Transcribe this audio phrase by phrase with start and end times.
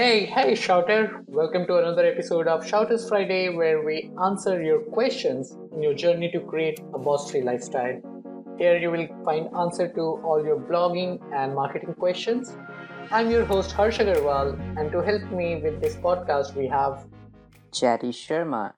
[0.00, 1.22] Hey, hey, Shouter!
[1.26, 6.30] Welcome to another episode of Shouters Friday where we answer your questions in your journey
[6.30, 8.00] to create a boss free lifestyle.
[8.56, 12.56] Here you will find answer to all your blogging and marketing questions.
[13.10, 17.04] I'm your host Harsh Agarwal, and to help me with this podcast, we have
[17.70, 18.72] Chatty Sharma.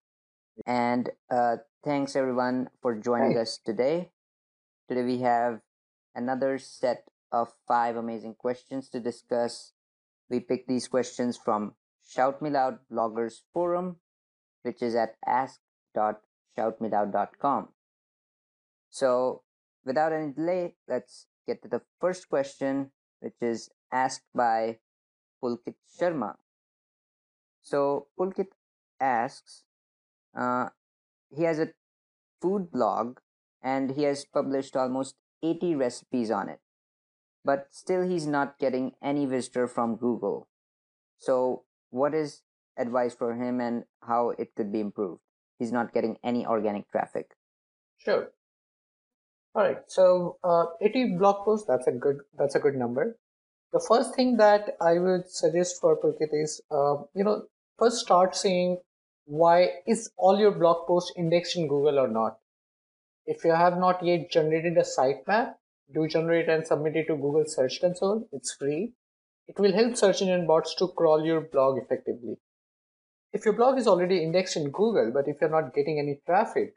[0.66, 3.42] And uh, thanks everyone for joining Hey.
[3.42, 4.10] us today.
[4.88, 5.60] Today we have
[6.16, 9.72] another set of five amazing questions to discuss.
[10.32, 11.74] We pick these questions from
[12.08, 13.96] Shout Me Loud Bloggers Forum,
[14.62, 17.68] which is at ask.shoutmeloud.com.
[18.88, 19.42] So,
[19.84, 24.78] without any delay, let's get to the first question, which is asked by
[25.44, 26.36] Pulkit Sharma.
[27.60, 28.52] So, Pulkit
[28.98, 29.64] asks,
[30.34, 30.70] uh,
[31.28, 31.74] he has a
[32.40, 33.18] food blog
[33.62, 36.60] and he has published almost 80 recipes on it
[37.44, 40.48] but still he's not getting any visitor from google
[41.18, 42.42] so what is
[42.78, 45.20] advice for him and how it could be improved
[45.58, 47.36] he's not getting any organic traffic
[48.04, 48.32] Sure.
[49.54, 49.78] All right.
[49.86, 51.66] So, uh, 80 blog posts.
[51.68, 52.18] That's a good.
[52.36, 53.16] That's a good number.
[53.72, 57.42] The first thing that I would suggest for Pulkit is, uh, you know,
[57.78, 58.78] first start saying
[59.24, 62.38] why is all your blog posts indexed in Google or not.
[63.24, 65.54] If you have not yet generated a sitemap,
[65.94, 68.28] do generate and submit it to Google Search Console.
[68.32, 68.92] It's free.
[69.48, 72.36] It will help search engine bots to crawl your blog effectively.
[73.32, 76.74] If your blog is already indexed in Google, but if you're not getting any traffic,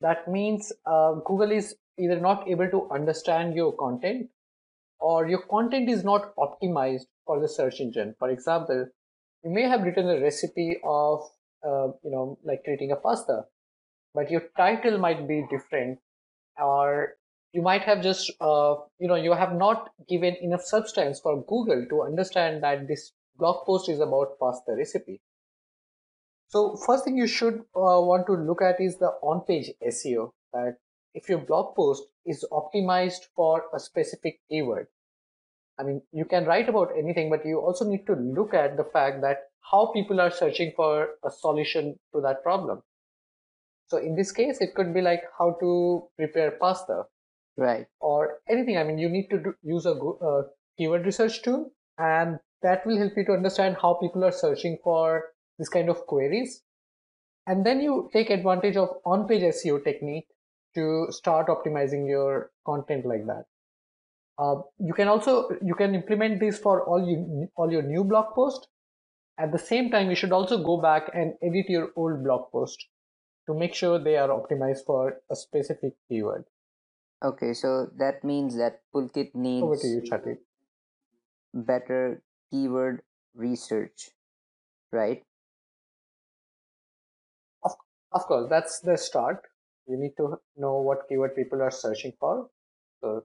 [0.00, 4.30] that means uh, Google is either not able to understand your content
[4.98, 8.14] or your content is not optimized for the search engine.
[8.18, 8.86] For example,
[9.44, 11.20] you may have written a recipe of,
[11.66, 13.44] uh, you know, like creating a pasta,
[14.14, 15.98] but your title might be different,
[16.58, 17.14] or
[17.52, 21.86] you might have just, uh, you know, you have not given enough substance for Google
[21.88, 25.20] to understand that this blog post is about pasta recipe.
[26.48, 30.30] So first thing you should uh, want to look at is the on-page SEO.
[30.52, 30.76] That
[31.14, 34.86] if your blog post is optimized for a specific keyword,
[35.78, 38.84] I mean, you can write about anything, but you also need to look at the
[38.84, 39.38] fact that
[39.70, 42.82] how people are searching for a solution to that problem.
[43.88, 47.04] So in this case, it could be like how to prepare pasta
[47.60, 48.78] right or anything.
[48.78, 50.42] I mean, you need to do, use a uh,
[50.76, 55.24] keyword research tool, and that will help you to understand how people are searching for
[55.58, 56.62] this kind of queries.
[57.46, 60.26] And then you take advantage of on-page SEO technique
[60.74, 63.44] to start optimizing your content like that.
[64.38, 68.34] Uh, you can also you can implement this for all you all your new blog
[68.34, 68.68] post.
[69.38, 72.86] At the same time, you should also go back and edit your old blog post
[73.46, 76.44] to make sure they are optimized for a specific keyword.
[77.22, 80.36] Okay so that means that pulkit Over needs to you, Chati.
[81.54, 83.02] better keyword
[83.34, 84.10] research
[84.92, 85.24] right
[87.64, 87.72] Of,
[88.12, 89.42] of course, that's the start.
[89.86, 92.50] You need to know what keyword people are searching for.
[93.02, 93.24] So,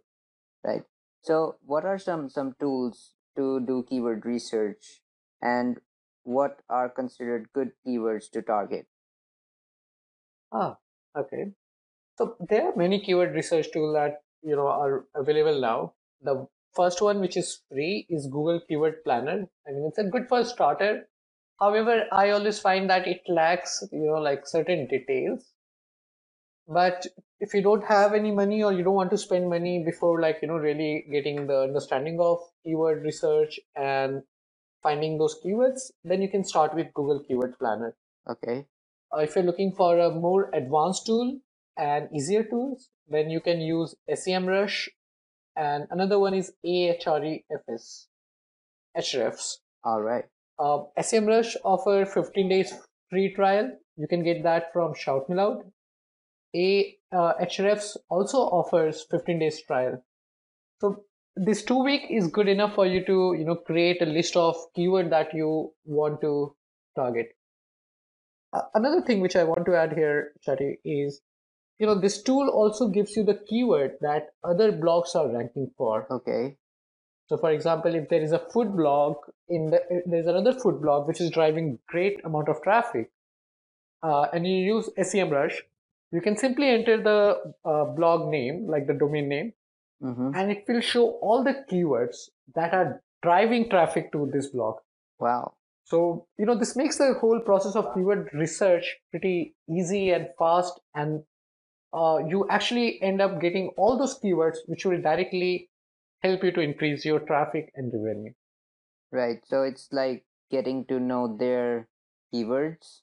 [0.65, 0.83] right
[1.21, 5.01] so what are some some tools to do keyword research
[5.41, 5.79] and
[6.23, 8.87] what are considered good keywords to target
[10.51, 10.77] ah,
[11.15, 11.53] okay.
[12.17, 15.93] So there are many keyword research tools that you know are available now.
[16.21, 19.47] The first one, which is free, is Google Keyword Planner.
[19.67, 21.07] I mean, it's a good first starter.
[21.59, 25.53] However, I always find that it lacks, you know, like certain details.
[26.67, 27.05] But
[27.39, 30.39] if you don't have any money or you don't want to spend money before, like,
[30.41, 34.23] you know, really getting the understanding of keyword research and
[34.83, 37.95] finding those keywords, then you can start with Google Keyword Planner.
[38.29, 38.65] okay
[39.13, 41.39] Uh, if you're looking for a more advanced tool
[41.77, 44.87] and easier tools, then you can use SEMrush,
[45.55, 48.07] and another one is Ahrefs.
[48.97, 49.57] Hrefs.
[49.83, 50.25] all right
[50.57, 52.73] Uh, SEMrush offer 15 days
[53.09, 53.71] free trial.
[53.97, 55.63] You can get that from Shout Me Loud.
[56.55, 60.01] A uh, Hrefs also offers 15 days trial.
[60.79, 61.03] So
[61.35, 64.55] this two week is good enough for you to you know create a list of
[64.75, 66.55] keyword that you want to
[66.95, 67.27] target.
[68.53, 71.21] Uh, another thing which I want to add here, Chati, is
[71.79, 76.07] you know this tool also gives you the keyword that other blogs are ranking for.
[76.09, 76.57] okay
[77.29, 79.15] So, for example, if there is a food blog
[79.49, 83.09] in the there's another food blog which is driving great amount of traffic,
[84.03, 85.55] uh, and you use SEMrush,
[86.11, 87.19] you can simply enter the
[87.73, 89.51] uh, blog name, like the domain name,
[90.03, 90.31] mm-hmm.
[90.35, 94.75] and it will show all the keywords that are driving traffic to this blog.
[95.19, 95.53] wow
[95.85, 100.79] So, you know, this makes the whole process of keyword research pretty easy and fast,
[100.93, 101.23] and
[101.93, 105.69] uh, you actually end up getting all those keywords which will directly
[106.21, 108.33] help you to increase your traffic and revenue.
[109.11, 109.39] Right.
[109.45, 111.87] So it's like getting to know their
[112.33, 113.01] keywords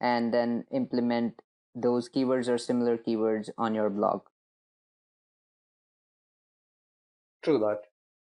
[0.00, 1.40] and then implement
[1.74, 4.22] those keywords or similar keywords on your blog.
[7.42, 7.82] True that.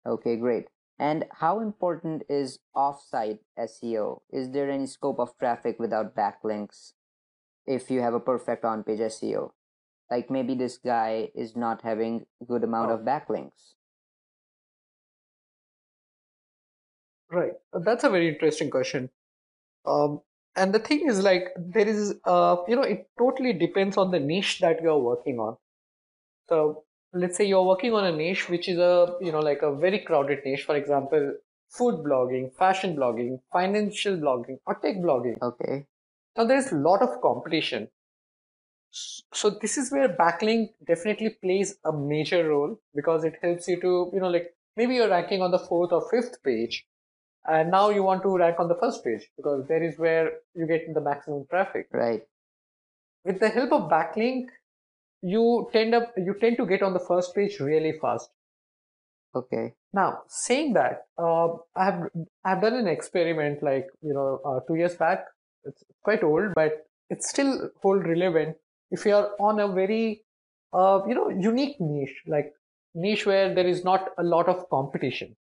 [0.07, 0.69] Okay, great.
[0.99, 4.23] And how important is offsite SEO?
[4.31, 6.93] Is there any scope of traffic without backlinks
[7.67, 9.53] if you have a perfect on page SEO?
[10.11, 12.95] Like maybe this guy is not having a good amount Oh.
[12.95, 13.75] of backlinks.
[17.31, 17.53] Right.
[17.73, 19.11] That's a very interesting question.
[19.87, 20.21] Um,
[20.57, 24.21] and the thing is, like, there is, uh, you know, it totally depends on the
[24.21, 25.57] niche that you're working on.
[26.49, 29.75] So, let's say you're working on a niche which is a, you know, like a
[29.75, 30.65] very crowded niche.
[30.65, 31.35] For example,
[31.71, 35.41] food blogging, fashion blogging, financial blogging, or tech blogging.
[35.43, 35.87] Okay.
[36.37, 37.89] Now, there's a lot of competition.
[38.91, 44.11] So, this is where backlink definitely plays a major role because it helps you to,
[44.13, 46.87] you know, like maybe you're ranking on the fourth or fifth page,
[47.47, 50.67] and now you want to rank on the first page because there is where you
[50.67, 51.89] get the maximum traffic.
[51.93, 52.23] Right.
[53.25, 54.47] With the help of backlink,
[55.21, 58.31] you tend up you tend to get on the first page really fast.
[59.35, 59.75] Okay.
[59.93, 62.09] Now, saying that, uh, I have
[62.45, 65.27] I've done an experiment like you know uh, two years back.
[65.65, 68.57] It's quite old, but it's still hold relevant
[68.91, 70.23] if you are on a very
[70.73, 72.53] uh, you know unique niche, like
[72.95, 75.37] niche where there is not a lot of competition.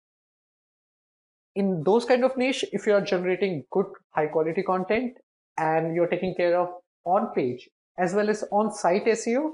[1.56, 5.18] In those kind of niche, if you are generating good high quality content
[5.58, 6.70] and you're taking care of
[7.04, 7.68] on page
[7.98, 9.54] as well as on site SEO,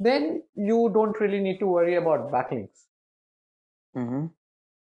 [0.00, 2.86] then you don't really need to worry about backlinks.
[3.96, 4.26] Mm-hmm.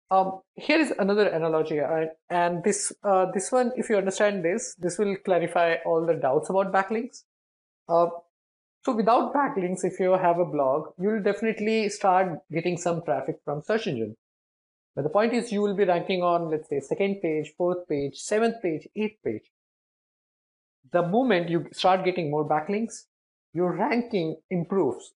[0.08, 4.76] Um, here is another analogy, uh, and this uh, this one, if you understand this,
[4.78, 7.24] this will clarify all the doubts about backlinks.
[7.88, 8.06] Uh,
[8.86, 13.38] so without backlinks, if you have a blog, you will definitely start getting some traffic
[13.44, 14.14] from search engine.
[14.94, 18.16] But the point is, you will be ranking on, let's say, second page, fourth page,
[18.16, 19.50] seventh page, eighth page.
[20.92, 23.06] The moment you start getting more backlinks,
[23.54, 25.14] your ranking improves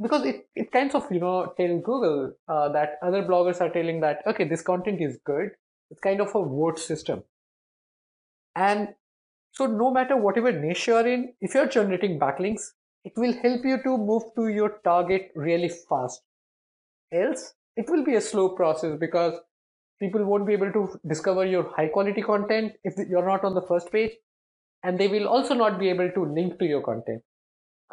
[0.00, 4.00] because it, it kinds of you know tell google uh, that other bloggers are telling
[4.00, 5.48] that okay this content is good
[5.90, 7.24] it's kind of a vote system
[8.54, 8.90] and
[9.50, 12.68] so no matter whatever niche you're in if you're generating backlinks
[13.04, 16.22] it will help you to move to your target really fast
[17.12, 19.34] else it will be a slow process because
[20.00, 23.62] people won't be able to discover your high quality content if you're not on the
[23.62, 24.12] first page
[24.84, 27.22] and they will also not be able to link to your content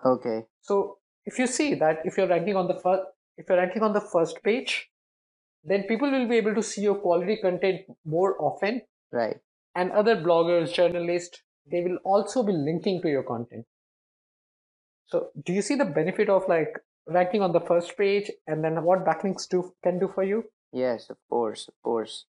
[0.05, 0.43] Okay.
[0.61, 3.03] so if you see that if you're ranking on the first
[3.37, 4.89] if you're ranking on the first page,
[5.65, 8.81] then people will be able to see your quality content more often
[9.11, 9.37] Right.
[9.75, 13.65] and other bloggers, journalists, they will also be linking to your content.
[15.07, 18.83] So do you see the benefit of like ranking on the first page and then
[18.83, 20.45] what backlinks do can do for you?
[20.71, 22.25] Yes, of course, of course.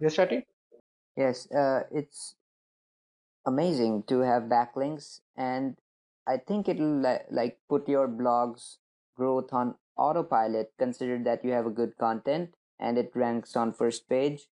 [0.00, 0.44] Yes, Shati?
[1.16, 2.34] Yes, uh, it's
[3.46, 5.76] amazing to have backlinks, and
[6.26, 8.78] I think it'll li- like put your blog's
[9.16, 10.72] growth on autopilot.
[10.78, 14.48] Consider that you have a good content and it ranks on first page,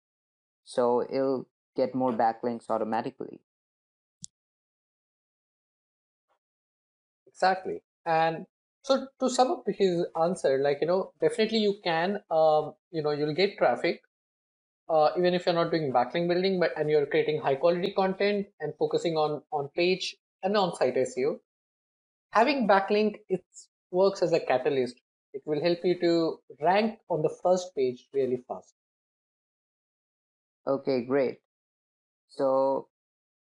[0.64, 3.42] so it'll get more backlinks automatically.
[7.42, 7.82] Exactly.
[8.06, 8.46] And
[8.84, 13.12] so to sum up his answer, like, you know, definitely you can, um, you know,
[13.12, 14.02] you'll get traffic,
[14.90, 18.48] uh, even if you're not doing backlink building, but and you're creating high quality content
[18.62, 21.40] and focusing on on page and on site SEO.
[22.32, 23.46] Having backlink, it
[23.92, 25.00] works as a catalyst.
[25.34, 28.74] It will help you to rank on the first page really fast.
[30.66, 31.40] Okay, great.
[32.30, 32.90] So,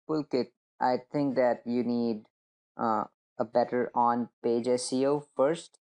[0.08, 2.24] Pulkit, I think that you need
[2.76, 3.04] uh,
[3.38, 5.78] a better on page SEO first,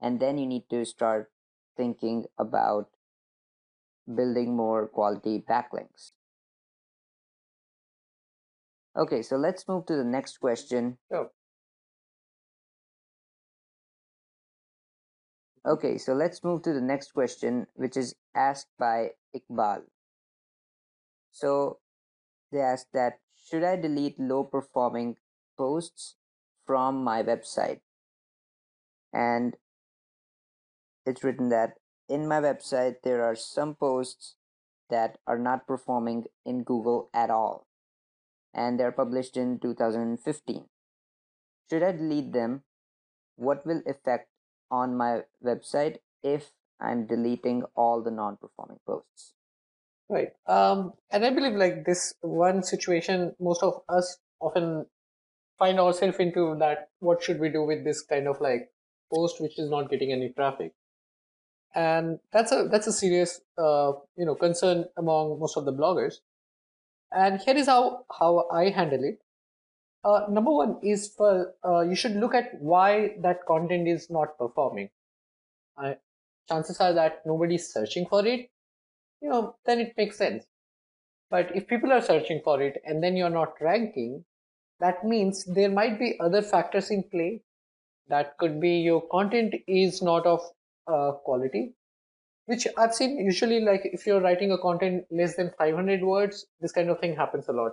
[0.00, 1.30] and then you need to start
[1.76, 2.88] thinking about
[4.12, 6.12] building more quality backlinks.
[8.96, 10.96] Okay, so let's move to the next question.
[11.10, 11.30] Sure.
[15.66, 19.82] Okay, so let's move to the next question, which is asked by Iqbal.
[21.32, 21.80] So
[22.52, 25.16] they asked that should I delete low performing
[25.58, 26.14] posts
[26.66, 27.80] from my website?
[29.12, 29.56] And
[31.04, 31.74] it's written that
[32.08, 34.34] in my website there are some posts
[34.90, 37.66] that are not performing in Google at all,
[38.54, 40.64] and they're published in 2015.
[41.68, 42.62] Should I delete them?
[43.36, 44.28] What will affect
[44.70, 49.34] on my website if I'm deleting all the non performing posts?
[50.08, 50.30] Right.
[50.46, 54.86] Um, and I believe like this one situation, most of us often
[55.58, 56.90] find ourselves into that.
[57.00, 58.70] What should we do with this kind of like
[59.12, 60.72] post which is not getting any traffic?
[61.74, 66.16] And that's a that's a serious uh, you know concern among most of the bloggers.
[67.12, 69.20] and here is how how I handle it.
[70.04, 74.38] Uh, number one is for uh, you should look at why that content is not
[74.38, 74.90] performing.
[75.76, 75.96] I,
[76.48, 78.50] chances are that nobody's searching for it.
[79.20, 80.44] You know, then it makes sense.
[81.30, 84.24] But if people are searching for it and then you're not ranking,
[84.80, 87.42] that means there might be other factors in play.
[88.08, 90.40] That could be your content is not of
[90.86, 91.74] uh, quality,
[92.46, 96.72] which I've seen usually like if you're writing a content less than 500 words, this
[96.72, 97.72] kind of thing happens a lot.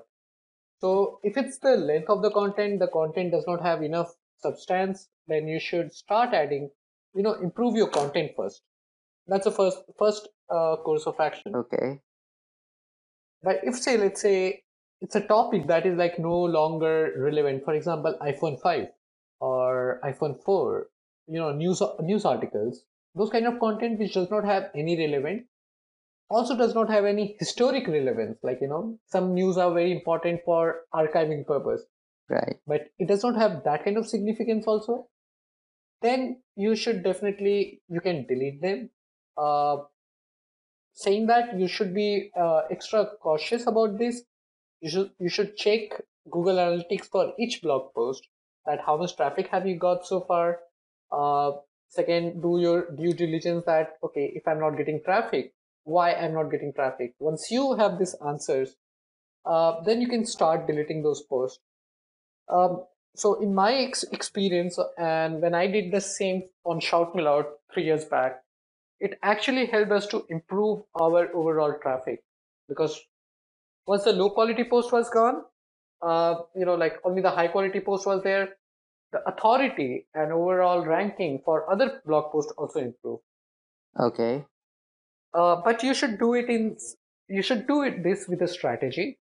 [0.82, 5.08] So if it's the length of the content, the content does not have enough substance,
[5.28, 6.70] then you should start adding,
[7.16, 8.62] you know, improve your content first.
[9.28, 11.56] That's the first first uh, course of action.
[11.56, 12.00] Okay.
[13.42, 14.63] But if say let's say
[15.04, 18.88] it's a topic that is like no longer relevant, for example, iPhone 5
[19.42, 20.88] or iPhone 4,
[21.28, 25.46] you know, news news articles, those kind of content which does not have any relevant
[26.30, 28.38] also does not have any historic relevance.
[28.42, 31.84] Like you know some news are very important for archiving purpose.
[32.30, 32.56] Right.
[32.66, 35.10] But it does not have that kind of significance also.
[36.02, 38.90] Then you should definitely you can delete them.
[39.38, 39.78] Uh,
[40.94, 44.22] saying that you should be uh, extra cautious about this
[44.84, 45.94] you should you should check
[46.30, 48.28] google analytics for each blog post
[48.66, 50.60] that how much traffic have you got so far.
[51.12, 51.52] Uh,
[51.90, 56.50] second do your due diligence that okay if i'm not getting traffic why i'm not
[56.50, 57.14] getting traffic?
[57.20, 58.76] Once you have these answers
[59.46, 61.60] uh, then you can start deleting those posts.
[62.48, 62.86] Um,
[63.16, 67.86] so in my ex- experience and when i did the same on shout loud three
[67.86, 68.42] years back
[69.00, 72.24] it actually helped us to improve our overall traffic
[72.68, 73.00] because
[73.86, 75.44] once the low quality post was gone
[76.02, 78.50] uh, you know like only the high quality post was there
[79.12, 83.20] the authority and overall ranking for other blog posts also improve
[84.00, 84.46] okay.
[85.34, 86.78] Uh, but you should do it in
[87.28, 89.18] you should do it this with a strategy.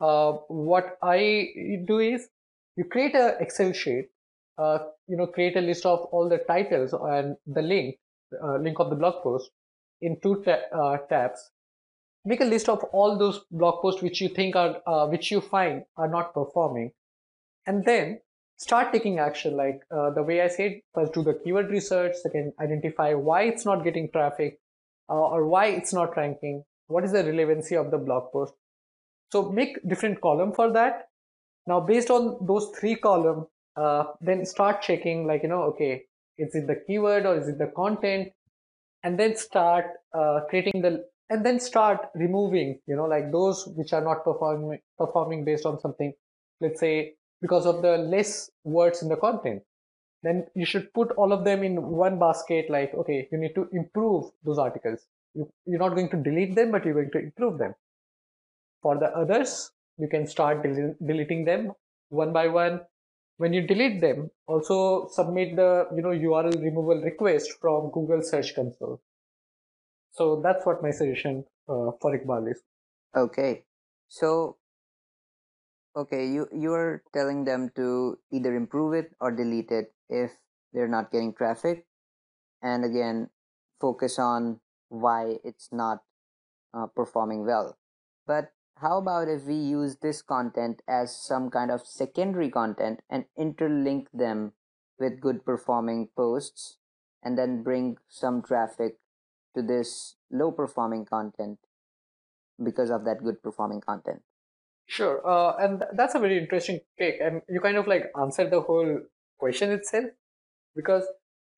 [0.00, 1.48] Uh, what i
[1.86, 2.28] do is
[2.76, 4.08] you create a excel sheet
[4.58, 7.96] uh, you know create a list of all the titles and the link
[8.42, 9.50] uh, link of the blog post
[10.00, 11.50] in two ta- uh, tabs
[12.24, 15.40] make a list of all those blog posts which you think are uh, which you
[15.40, 16.92] find are not performing.
[17.66, 18.20] And then
[18.56, 22.52] start taking action like uh, the way i said first do the keyword research second
[22.60, 24.60] identify why it's not getting traffic
[25.08, 28.52] uh, or why it's not ranking what is the relevancy of the blog post.
[29.32, 31.08] So make different column for that.
[31.66, 36.04] Now based on those three column uh, then start checking like you know okay
[36.38, 38.28] is it the keyword or is it the content?
[39.04, 43.92] And then start uh, creating the and then start removing you know like those which
[43.96, 46.12] are not performing performing based on something
[46.60, 49.62] let's say because of the less words in the content.
[50.22, 53.68] Then you should put all of them in one basket like okay you need to
[53.72, 55.06] improve those articles.
[55.34, 57.74] You, you're not going to delete them but you're going to improve them.
[58.82, 61.72] For the others you can start del- deleting them
[62.08, 62.80] one by one.
[63.38, 68.54] When you delete them also submit the you know url removal request from google search
[68.54, 69.00] console
[70.12, 72.62] so that's what my suggestion uh, for iqbal is.
[73.16, 73.64] Okay.
[74.08, 74.56] So
[75.96, 80.32] okay you you're telling them to either improve it or delete it if
[80.72, 81.86] they're not getting traffic.
[82.62, 83.30] And again
[83.80, 86.02] focus on why it's not
[86.74, 87.78] uh, performing well.
[88.26, 93.24] But how about if we use this content as some kind of secondary content and
[93.38, 94.52] interlink them
[94.98, 96.78] with good performing posts
[97.22, 98.98] and then bring some traffic
[99.54, 101.58] to this low performing content
[102.62, 104.22] because of that good performing content
[104.86, 108.60] Sure, uh, and that's a very interesting take, and you kind of like answered the
[108.60, 109.00] whole
[109.38, 110.04] question itself
[110.76, 111.06] because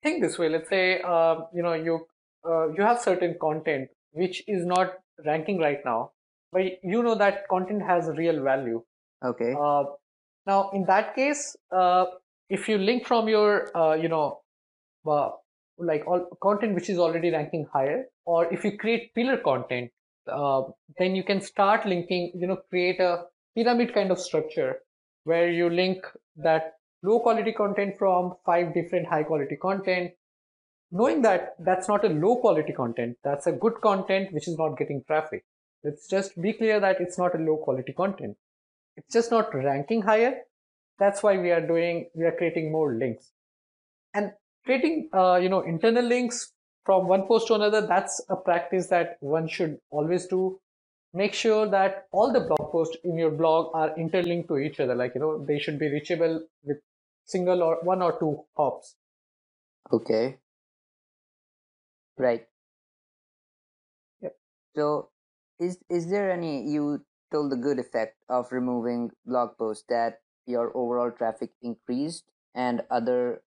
[0.02, 0.48] think this way.
[0.48, 2.06] Let's say uh, you know you
[2.46, 4.92] uh, you have certain content which is not
[5.26, 6.12] ranking right now,
[6.52, 8.82] but you know that content has real value.
[9.24, 9.84] okay Uh,
[10.46, 12.04] now, in that case, uh,
[12.50, 14.40] if you link from your uh, you know
[15.08, 15.30] uh,
[15.78, 19.90] like all content which is already ranking higher, or if you create pillar content
[20.30, 20.62] uh,
[20.98, 24.76] then you can start linking you know create a pyramid kind of structure
[25.24, 26.04] where you link
[26.36, 30.10] that low quality content from five different high quality content.
[30.90, 34.78] Knowing that that's not a low quality content that's a good content which is not
[34.78, 35.44] getting traffic.
[35.82, 38.36] Let's just be clear that it's not a low quality content.
[38.96, 40.38] It's just not ranking higher.
[40.98, 43.32] That's why we are doing we are creating more links.
[44.14, 44.32] And
[44.64, 46.52] creating uh, you know internal links
[46.84, 50.60] from one post to another that's a practice that one should always do.
[51.12, 54.94] Make sure that all the blog posts in your blog are interlinked to each other
[54.94, 56.78] like you know they should be reachable with
[57.24, 58.96] single or one or two hops.
[59.92, 60.38] Okay.
[62.18, 62.46] Right.
[64.22, 64.36] Yep.
[64.76, 65.10] so
[65.58, 70.76] is is there any you told the good effect of removing blog posts that your
[70.76, 73.42] overall traffic increased and other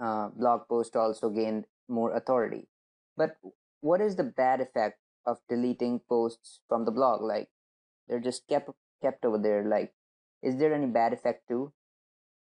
[0.00, 2.68] uh, blog post also gained more authority.
[3.16, 3.36] But
[3.82, 7.22] what is the bad effect of deleting posts from the blog?
[7.22, 7.48] Like
[8.08, 8.70] they're just kept
[9.02, 9.64] kept over there.
[9.64, 9.94] Like,
[10.42, 11.72] is there any bad effect too?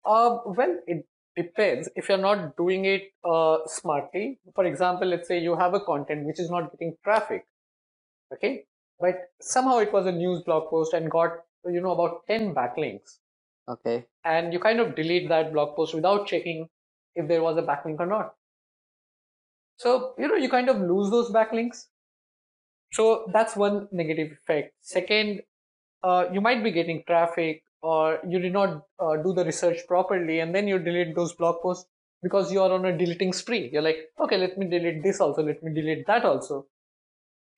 [0.05, 1.05] Uh, well, it
[1.35, 1.89] depends.
[1.95, 6.25] If you're not doing it uh, smartly, for example, let's say you have a content
[6.25, 7.45] which is not getting traffic,
[8.33, 8.65] okay,
[8.99, 11.31] but somehow it was a news blog post and got
[11.65, 13.19] you know about 10 backlinks
[13.67, 14.07] Okay.
[14.23, 16.67] and you kind of delete that blog post without checking
[17.15, 18.33] if there was a backlink or not.
[19.77, 21.85] So you know you kind of lose those backlinks.
[22.93, 24.73] So that's one negative effect.
[24.81, 25.41] Second
[26.03, 30.39] uh, you might be getting traffic or you did not uh, do the research properly
[30.39, 31.87] and then you delete those blog posts
[32.21, 33.69] because you are on a deleting spree.
[33.71, 35.43] You're like okay let me delete this also.
[35.43, 36.67] Let me delete that also.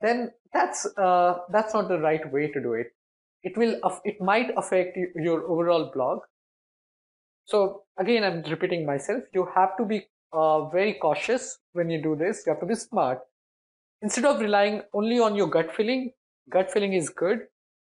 [0.01, 2.87] Then that's uh, that's not the right way to do it.
[3.43, 6.19] It will it might affect your overall blog
[7.45, 10.01] so again i'm repeating myself you have to be
[10.33, 13.19] uh, very cautious when you do this you have to be smart
[14.01, 16.11] instead of relying only on your gut feeling
[16.49, 17.39] gut feeling is good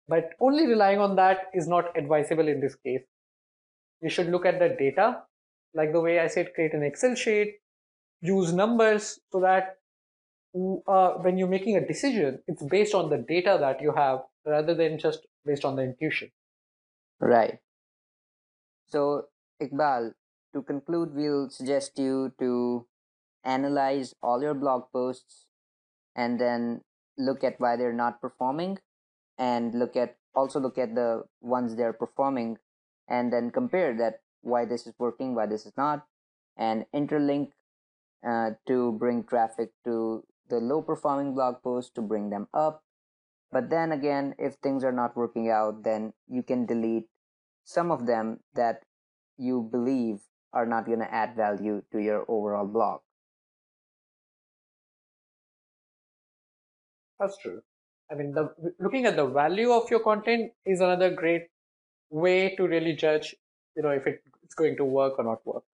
[0.08, 3.02] but only relying on that is not advisable in this case
[4.02, 5.22] you should look at the data
[5.74, 7.54] like the way i said create an excel sheet
[8.20, 9.76] use numbers so that
[10.86, 14.74] uh, when you're making a decision it's based on the data that you have rather
[14.74, 16.30] than just based on the intuition.
[17.20, 17.58] Right.
[18.88, 19.26] So,
[19.60, 20.12] Iqbal,
[20.52, 22.86] to conclude, we'll suggest you to
[23.44, 25.46] analyze all your blog posts
[26.16, 26.80] and then
[27.18, 28.78] look at why they're not performing
[29.38, 32.56] and look at also look at the ones they're performing
[33.08, 36.06] and then compare that why this is working why this is not
[36.56, 37.50] and interlink
[38.26, 42.82] uh, to bring traffic to the low performing blog posts to bring them up.
[43.52, 47.08] But then again, if things are not working out, then you can delete
[47.64, 48.82] some of them that
[49.36, 50.20] you believe
[50.52, 53.00] are not going to add value to your overall blog.
[57.18, 57.62] That's true.
[58.10, 61.48] I mean, the, looking at the value of your content is another great
[62.10, 63.34] way to really judge,
[63.76, 65.64] you know, if it's going to work or not work.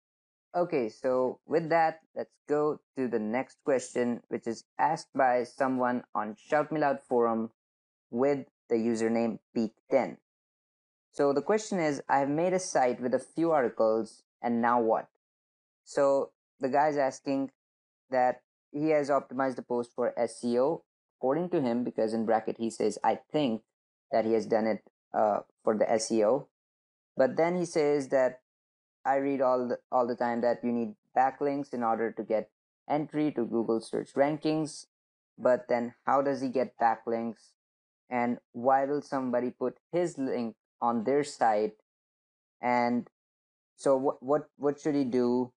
[0.55, 6.03] Okay, so with that, let's go to the next question, which is asked by someone
[6.15, 7.51] on Shout Me Loud forum
[8.11, 10.17] with the username peak10.
[11.13, 14.81] So the question is, I have made a site with a few articles and now
[14.81, 15.09] what?
[15.85, 17.51] So the guy's asking
[18.11, 18.43] that
[18.73, 20.83] he has optimized the post for SEO
[21.19, 23.63] according to him because in bracket he says, I think
[24.13, 26.47] that he has done it uh, for the SEO.
[27.17, 28.41] But then he says that
[29.05, 32.51] I read all the, all the time that you need backlinks in order to get
[32.89, 34.87] entry to Google search rankings.
[35.39, 37.53] But then how does he get backlinks
[38.09, 41.75] and why will somebody put his link on their site
[42.61, 43.09] and
[43.77, 45.53] so what what what should he do?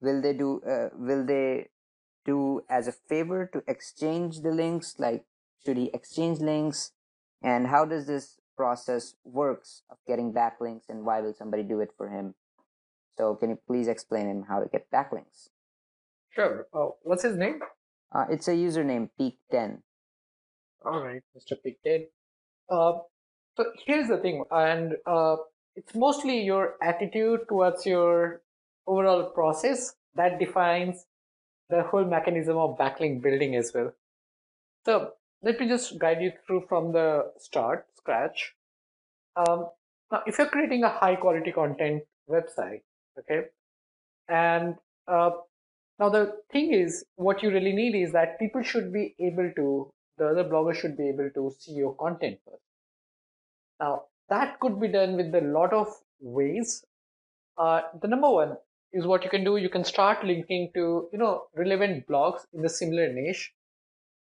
[0.00, 1.68] Will they do uh, will they
[2.24, 4.96] do as a favor to exchange the links?
[4.98, 5.24] Like
[5.64, 6.92] should he exchange links?
[7.42, 11.90] And how does this process works of getting backlinks and why will somebody do it
[11.96, 12.34] for him?
[13.16, 15.50] So can you please explain him how to get backlinks?
[16.30, 16.66] Sure.
[16.72, 17.60] Oh, what's his name?
[18.12, 19.82] Uh, it's a username peak 10
[20.86, 21.56] all right, Mr.
[21.62, 22.06] Pigtail.
[22.70, 22.98] Uh,
[23.56, 25.36] so here's the thing, and uh,
[25.74, 28.42] it's mostly your attitude towards your
[28.86, 31.06] overall process that defines
[31.68, 33.92] the whole mechanism of backlink building as well.
[34.84, 38.54] So let me just guide you through from the start, scratch.
[39.36, 39.68] Um,
[40.12, 42.82] now, if you're creating a high quality content website,
[43.18, 43.46] okay,
[44.28, 44.76] and
[45.08, 45.30] uh,
[45.98, 49.90] now the thing is, what you really need is that people should be able to
[50.18, 52.62] the other blogger should be able to see your content first.
[53.80, 55.88] Now, that could be done with a lot of
[56.20, 56.84] ways.
[57.58, 58.56] Uh, the number one
[58.92, 59.56] is what you can do.
[59.56, 63.52] You can start linking to, you know, relevant blogs in the similar niche.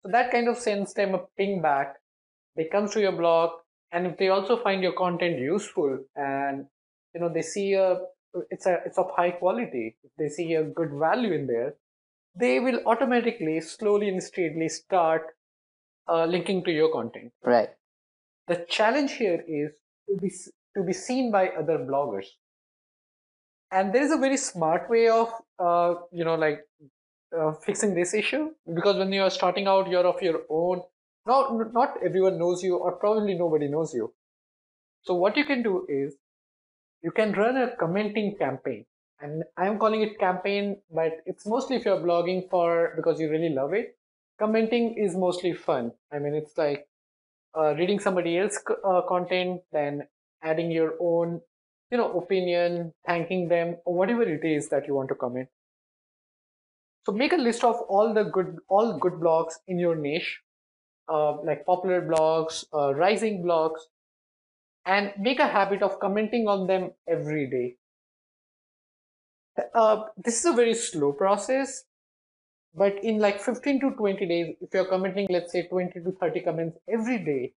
[0.03, 1.95] So that kind of sends them a ping back.
[2.55, 3.51] They come to your blog,
[3.91, 6.65] and if they also find your content useful, and
[7.13, 7.99] you know they see a
[8.49, 11.75] it's a it's of high quality, if they see a good value in there,
[12.35, 15.27] they will automatically, slowly and steadily start
[16.09, 17.31] uh, linking to your content.
[17.43, 17.69] Right.
[18.47, 19.71] The challenge here is
[20.09, 20.29] to be
[20.75, 22.25] to be seen by other bloggers,
[23.71, 26.61] and there is a very smart way of uh, you know like
[27.37, 30.81] uh, fixing this issue because when you are starting out, you're of your own.
[31.25, 34.13] Not not everyone knows you, or probably nobody knows you.
[35.03, 36.15] So what you can do is
[37.03, 38.85] you can run a commenting campaign
[39.19, 43.49] and i'm calling it campaign but it's mostly if you're blogging for because you really
[43.49, 43.97] love it
[44.41, 45.91] commenting is mostly fun.
[46.11, 46.87] I mean, it's like
[47.57, 50.07] uh, reading somebody else uh, content, then
[50.43, 51.41] adding your own,
[51.91, 55.47] you know, opinion, thanking them, or whatever it is that you want to comment.
[57.05, 60.39] So make a list of all the good, all good blogs in your niche,
[61.09, 63.79] uh, like popular blogs, uh, rising blogs,
[64.85, 67.75] and make a habit of commenting on them every day.
[69.75, 71.83] Uh, this is a very slow process,
[72.73, 76.39] but in like 15 to 20 days, if you're commenting, let's say 20 to 30
[76.41, 77.53] comments every day,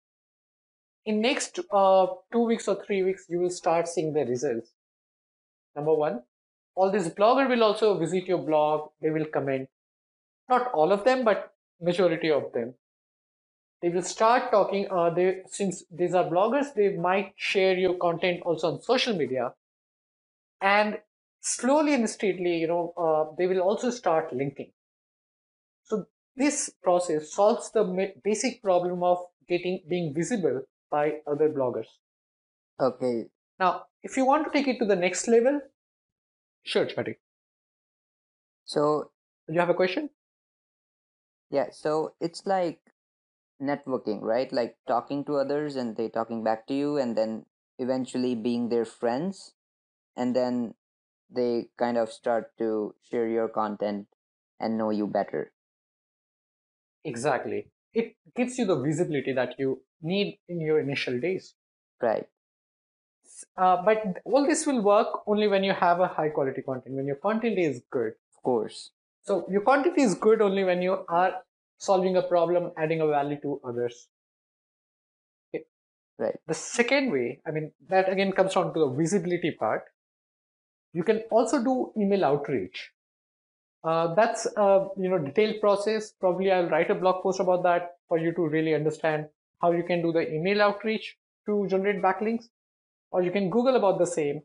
[1.06, 4.70] in next uh, two weeks or three weeks, you will start seeing the results.
[5.76, 6.22] Number one,
[6.74, 8.90] all these blogger will also visit your blog.
[9.00, 9.68] They will comment.
[10.48, 12.74] Not all of them, but majority of them.
[13.82, 14.88] They will start talking.
[14.90, 19.52] Uh, they since these are bloggers, they might share your content also on social media,
[20.60, 20.98] and
[21.40, 24.72] slowly and steadily, you know, uh, they will also start linking.
[26.36, 29.18] This process solves the basic problem of
[29.48, 31.88] getting being visible by other bloggers.
[32.80, 33.26] Okay.
[33.58, 35.60] Now, if you want to take it to the next level,
[36.64, 37.16] sure, Chati.
[38.66, 39.10] So,
[39.46, 40.10] Do you have a question?
[41.50, 41.70] Yeah.
[41.72, 42.80] So it's like
[43.62, 44.52] networking, right?
[44.52, 47.46] Like talking to others and they talking back to you, and then
[47.78, 49.54] eventually being their friends,
[50.16, 50.74] and then
[51.30, 54.08] they kind of start to share your content
[54.60, 55.53] and know you better.
[57.04, 57.66] Exactly.
[57.92, 61.54] It gives you the visibility that you need in your initial days.
[62.00, 62.26] Right.
[63.56, 67.06] Uh, but all this will work only when you have a high quality content, when
[67.06, 68.12] your content is good.
[68.34, 68.90] Of course.
[69.22, 71.42] So your content is good only when you are
[71.78, 74.08] solving a problem, adding a value to others.
[75.54, 75.64] Okay.
[76.18, 76.36] Right.
[76.46, 79.84] The second way, I mean, that again comes down to the visibility part.
[80.92, 82.90] You can also do email outreach.
[83.84, 86.12] Uh, that's a you know detailed process.
[86.18, 89.26] Probably I'll write a blog post about that for you to really understand
[89.60, 91.16] how you can do the email outreach
[91.46, 92.46] to generate backlinks,
[93.10, 94.40] or you can Google about the same.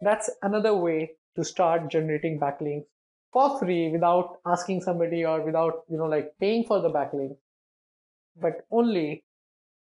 [0.00, 2.86] That's another way to start generating backlinks
[3.32, 7.36] for free without asking somebody or without you know like paying for the backlink,
[8.40, 9.24] but only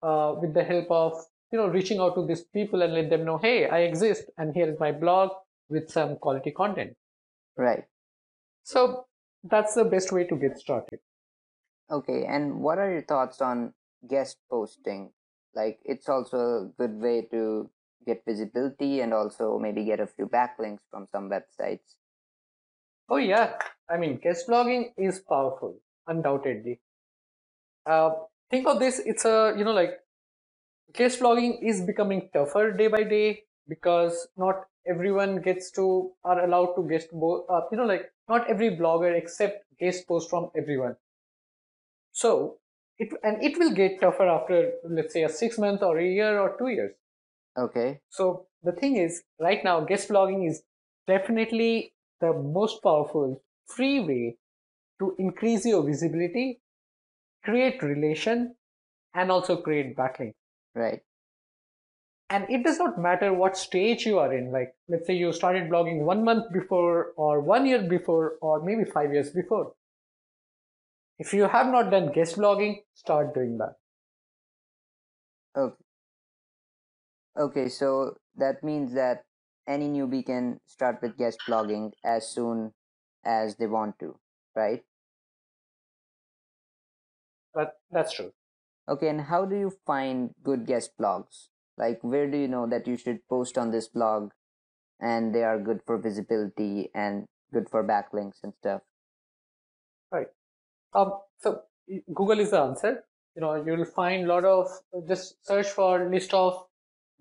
[0.03, 1.13] uh, with the help of
[1.51, 4.53] you know reaching out to these people and let them know, hey, I exist and
[4.53, 5.31] here is my blog
[5.69, 6.95] with some quality content.
[7.57, 7.85] Right.
[8.63, 9.07] So
[9.43, 10.99] that's the best way to get started.
[11.89, 13.73] Okay, and what are your thoughts on
[14.07, 15.13] guest posting?
[15.53, 17.71] Like, it's also a good way to
[18.05, 21.95] get visibility and also maybe get a few backlinks from some websites.
[23.07, 23.59] Oh, yeah.
[23.89, 26.81] I mean, guest blogging is powerful, undoubtedly.
[27.85, 28.11] Uh,
[28.49, 29.99] think of this it's a, you know, like
[30.93, 36.73] guest blogging is becoming tougher day by day because not everyone gets to are allowed
[36.75, 40.95] to guest both uh, you know like not every blogger accept guest post from everyone.
[42.11, 42.57] So
[42.97, 46.39] it and it will get tougher after let's say a six month or a year
[46.39, 46.93] or two years.
[47.57, 47.99] Okay.
[48.09, 50.63] So the thing is right now guest blogging is
[51.07, 54.37] definitely the most powerful free way
[54.99, 56.59] to increase your visibility
[57.43, 58.55] create relation
[59.13, 60.33] and also create backlink.
[60.75, 61.01] Right
[62.33, 65.69] and it does not matter what stage you are in like let's say you started
[65.69, 69.73] blogging one month before or one year before or maybe five years before.
[71.19, 73.75] If you have not done guest blogging start doing that.
[75.55, 75.83] Okay.
[77.37, 79.23] Okay so that means that
[79.67, 82.73] any newbie can start with guest blogging as soon
[83.23, 84.17] as they want to
[84.55, 84.83] right?
[87.53, 88.33] That that's true.
[88.89, 92.87] Okay and how do you find good guest blogs like where do you know that
[92.87, 94.31] you should post on this blog
[94.99, 98.81] and they are good for visibility and good for backlinks and stuff?
[100.11, 100.27] Right.
[100.93, 101.63] Um so
[102.13, 103.05] google is the answer.
[103.35, 104.69] You know you'll find a lot of
[105.07, 106.67] just search for list of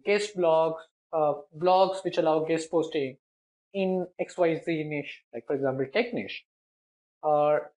[0.04, 0.80] guest blogs
[1.12, 3.16] uh, blogs which allow guest posting
[3.74, 6.44] in xyz niche like for example tech niche.
[7.22, 7.72] Or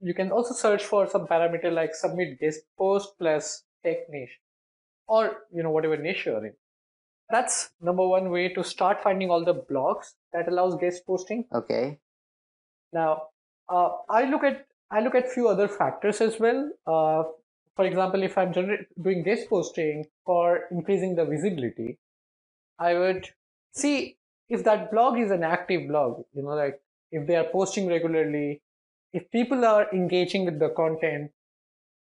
[0.00, 4.38] you can also search for some parameter like submit guest post plus tech niche
[5.08, 6.52] or you know whatever niche you're in.
[7.30, 11.44] That's number one way to start finding all the blogs that allows guest posting.
[11.52, 11.98] Okay.
[12.92, 13.28] Now
[13.68, 16.70] uh, i look at i look at few other factors as well.
[16.86, 17.24] Uh,
[17.76, 21.98] for example if i'm doing guest posting for increasing the visibility
[22.78, 23.28] i would
[23.72, 24.16] see
[24.48, 26.80] if that blog is an active blog you know like
[27.12, 28.60] if they are posting regularly
[29.12, 31.30] if people are engaging with the content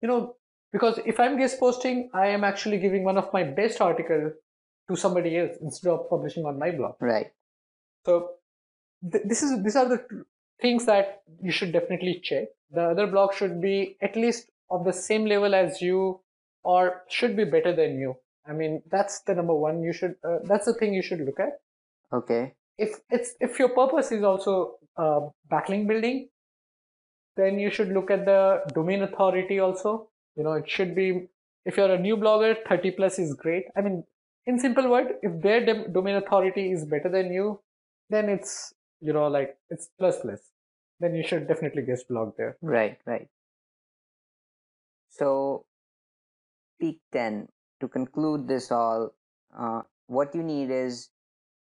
[0.02, 0.36] you know
[0.72, 4.30] because if i'm guest posting i am actually giving one of my best article
[4.88, 7.32] to somebody else instead of publishing on my blog right
[8.06, 8.30] so
[9.10, 10.00] th- this is these are the
[10.60, 14.92] things that you should definitely check the other blog should be at least of the
[14.92, 16.20] same level as you
[16.64, 18.14] or should be better than you.
[18.46, 19.82] I mean, that's the number one.
[19.82, 20.14] You should.
[20.24, 21.60] Uh, that's the thing you should look at.
[22.12, 22.54] Okay.
[22.78, 26.28] If it's if your purpose is also uh, backlink building,
[27.36, 30.08] then you should look at the domain authority also.
[30.36, 31.28] You know, it should be
[31.64, 33.64] if you're a new blogger, 30 plus is great.
[33.76, 34.04] I mean,
[34.46, 37.60] in simple word, if their dom- domain authority is better than you,
[38.10, 40.40] then it's you know like it's plus plus.
[41.00, 42.56] Then you should definitely guest blog there.
[42.62, 43.28] Right, right.
[45.10, 45.66] So,
[46.80, 47.48] peak 10,
[47.80, 49.14] to conclude this all,
[49.56, 51.10] uh, what you need is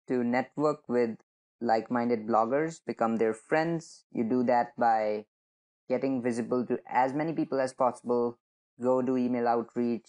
[0.09, 1.17] to network with
[1.61, 4.05] like minded bloggers, become their friends.
[4.13, 5.25] You do that by
[5.89, 8.39] getting visible to as many people as possible.
[8.81, 10.07] Go do email outreach,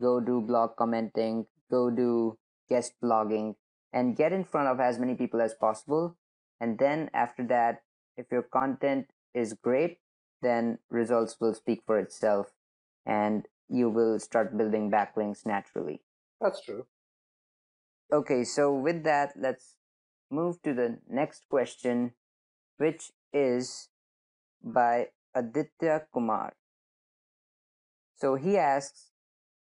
[0.00, 0.46] go do mm-hmm.
[0.46, 3.54] blog commenting, go do guest blogging,
[3.92, 6.16] and get in front of as many people as possible.
[6.60, 7.82] And then after that,
[8.16, 9.98] if your content is great,
[10.42, 12.52] then results will speak for itself
[13.06, 16.02] and you will start building backlinks naturally.
[16.40, 16.86] That's true.
[18.12, 19.76] Okay, so with that, let's
[20.30, 22.12] move to the next question,
[22.76, 23.88] which is
[24.62, 26.54] by Aditya Kumar.
[28.24, 29.10] So he asks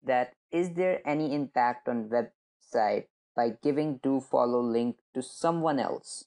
[0.05, 6.23] that is there any impact on website by giving do follow link to someone else?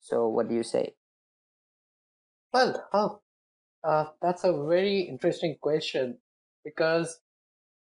[0.00, 0.94] So what do you say?
[2.50, 3.20] Well, oh,
[3.84, 6.16] uh, that's a very interesting question
[6.64, 7.20] because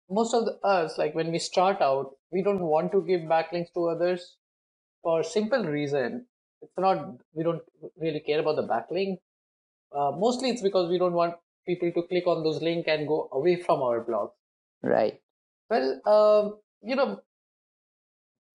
[0.09, 3.71] most of the, us, like when we start out, we don't want to give backlinks
[3.75, 4.37] to others
[5.03, 6.25] for simple reason.
[6.63, 7.61] It's not we don't
[8.01, 9.19] really care about the backlink.
[9.95, 11.35] Uh, mostly, it's because we don't want
[11.67, 14.31] people to click on those links and go away from our blog.
[14.81, 15.21] Right.
[15.69, 17.19] Well, um, you know,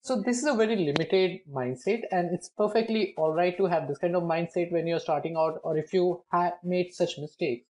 [0.01, 3.99] so this is a very limited mindset, and it's perfectly all right to have this
[3.99, 7.65] kind of mindset when you're starting out, or if you have made such mistakes.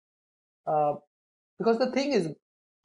[0.65, 0.93] Uh,
[1.59, 2.29] because the thing is,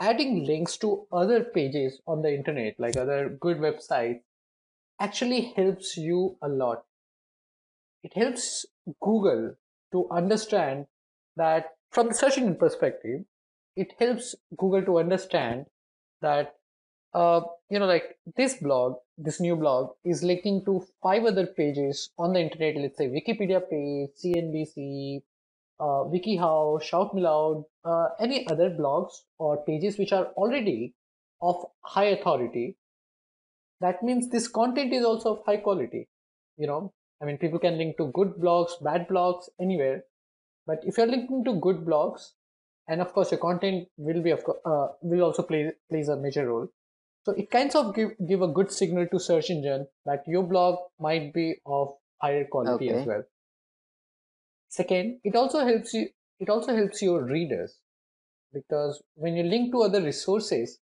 [0.00, 4.20] adding links to other pages on the internet, like other good websites,
[5.00, 6.84] actually helps you a lot.
[8.02, 8.66] It helps
[9.00, 9.54] Google
[9.92, 10.86] to understand
[11.36, 13.22] that from the search engine perspective,
[13.76, 15.66] it helps Google to understand
[16.20, 16.54] that
[17.14, 22.10] uh, you know like this blog, this new blog is linking to five other pages
[22.18, 22.76] on the internet.
[22.76, 25.22] Let's say Wikipedia page, CNBC,
[25.80, 30.94] uh, WikiHow, Shout Me Loud, uh, any other blogs or pages which are already
[31.40, 32.76] of high authority.
[33.80, 36.08] That means this content is also of high quality.
[36.56, 40.02] You know, I mean, people can link to good blogs, bad blogs, anywhere.
[40.68, 42.32] But if you're linking to good blogs,
[42.88, 46.16] and of course your content will be of co- uh, will also play plays a
[46.16, 46.68] major role.
[47.24, 50.78] So it kinds of give give a good signal to search engine that your blog
[51.00, 53.00] might be of higher quality Okay.
[53.00, 53.24] as well.
[54.70, 56.08] Second, it also helps you
[56.40, 57.78] it also helps your readers
[58.52, 60.80] because when you link to other resources,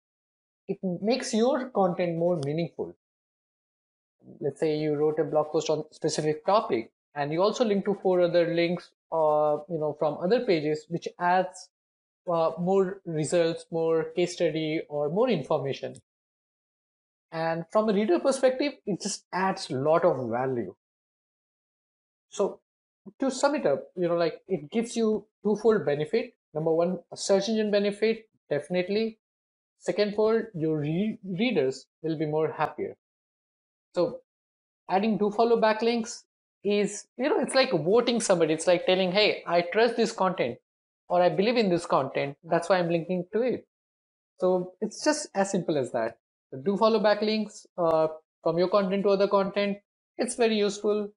[0.68, 2.97] it makes your content more meaningful.
[4.40, 7.94] Let's say you wrote a blog post on specific topic and you also link to
[8.03, 11.68] four other links uh, you know from other pages which adds
[12.31, 15.94] uh, more results, more case study or more information.
[17.33, 20.74] And from a reader perspective, it just adds a lot of value.
[22.31, 22.61] So
[23.20, 26.35] to sum it up, you know, like it gives you twofold benefit.
[26.55, 29.18] Number one, a search engine benefit, definitely.
[29.79, 32.94] Second fold, your re- readers will be more happier.
[33.94, 34.20] So
[34.88, 36.22] adding do follow backlinks
[36.64, 38.55] is, you know, it's like voting somebody.
[38.55, 40.59] It's like telling, hey, I trust this content
[41.09, 42.37] or I believe in this content.
[42.44, 43.66] That's why I'm linking to it.
[44.40, 46.18] So it's just as simple as that.
[46.50, 48.09] So do follow backlinks uh,
[48.42, 49.79] from your content to other content.
[50.18, 51.11] It's very useful.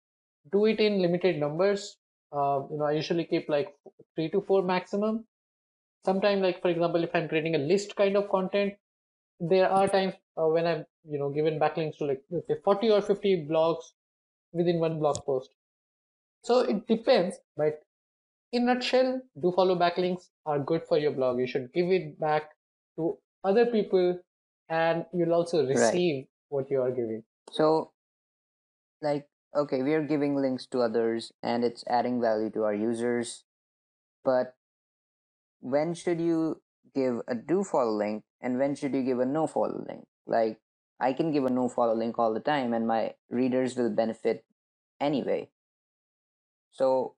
[0.51, 1.97] Do it in limited numbers.
[2.33, 3.69] Uh, you know, I usually keep like
[4.15, 5.25] three to four maximum.
[6.05, 8.73] sometimes like for example, if I'm creating a list kind of content,
[9.39, 12.91] there are times uh, when I'm you know given backlinks to like let's say 40
[12.91, 13.83] or 50 blogs
[14.53, 15.51] within one blog post.
[16.43, 17.81] So it depends, but
[18.51, 21.39] in nutshell, do follow backlinks are good for your blog.
[21.39, 22.51] You should give it back
[22.95, 24.19] to other people,
[24.69, 25.75] and you'll also Right.
[25.75, 27.23] receive what you are giving.
[27.51, 27.91] So,
[29.01, 33.43] like, okay, we are giving links to others and it's adding value to our users,
[34.23, 34.55] but
[35.61, 36.61] when should you
[36.93, 40.05] give a do follow link and when should you give a no follow link?
[40.25, 40.59] Like,
[40.99, 44.45] I can give a no follow link all the time and my readers will benefit
[44.99, 45.49] anyway.
[46.71, 47.15] So,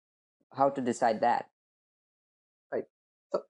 [0.54, 1.50] how to decide that?
[2.72, 2.86] Right.
[3.32, 3.44] So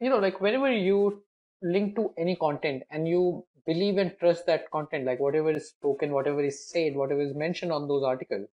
[0.00, 1.22] you know, like whenever you
[1.62, 6.12] link to any content and you believe and trust that content, like whatever is spoken,
[6.12, 8.48] whatever is said, whatever is mentioned on those articles,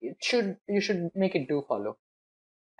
[0.00, 1.96] it should you should make it do follow.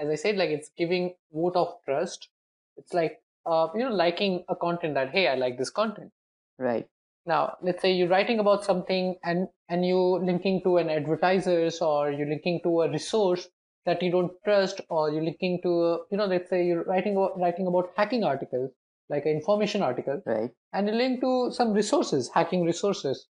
[0.00, 2.28] As I said, like it's giving vote of trust.
[2.76, 6.10] It's like uh, you know liking a content that hey i like this content
[6.58, 6.88] right
[7.26, 12.10] now let's say you're writing about something and and you linking to an advertisers or
[12.10, 13.48] you're linking to a resource
[13.86, 17.16] that you don't trust or you're linking to a, you know let's say you're writing
[17.16, 18.70] about, writing about hacking articles
[19.08, 20.50] like an information article right.
[20.72, 23.26] and you link to some resources hacking resources.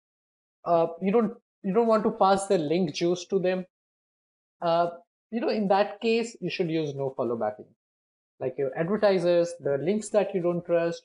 [0.64, 3.64] Uh, you don't you don't want to pass the link juice to them.
[4.60, 4.88] Uh,
[5.30, 7.72] you know in that case you should use no follow backlink
[8.40, 11.02] like your advertisers the links that you don't trust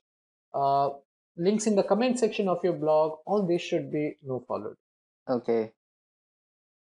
[0.54, 0.90] uh,
[1.38, 3.20] links in the comment section of your blog.
[3.26, 4.76] All these should be no followed.
[5.30, 5.72] Okay.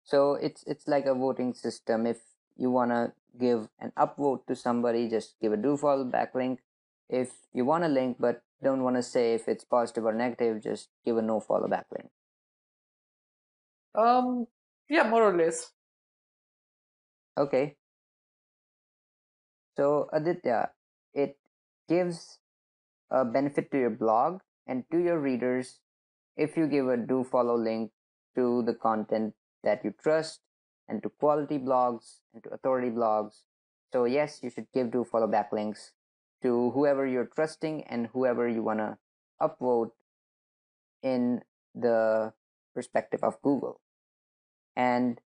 [0.04, 2.06] So it's it's like a voting system.
[2.06, 2.18] If
[2.56, 6.58] you want to give an upvote to somebody just give a do follow backlink.
[7.08, 10.62] If you want a link but don't want to say if it's positive or negative
[10.62, 12.08] just give a no follow backlink.
[13.94, 14.46] Um
[14.88, 15.72] yeah more or less.
[17.36, 17.76] Okay.
[19.76, 20.70] So aditya
[21.12, 21.36] it
[21.88, 22.38] gives
[23.10, 25.80] a benefit to your blog and to your readers
[26.36, 27.90] if you give a do follow link
[28.34, 30.40] to the content that you trust
[30.88, 33.42] and to quality blogs and to authority blogs.
[33.92, 35.90] So yes you should give do follow backlinks
[36.42, 38.98] to whoever you're trusting and whoever you want to
[39.40, 39.90] upvote
[41.02, 41.42] in
[41.74, 42.32] the
[42.74, 43.80] perspective of google.
[44.76, 45.20] And